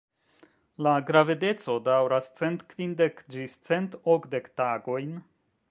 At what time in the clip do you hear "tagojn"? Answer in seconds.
4.63-5.19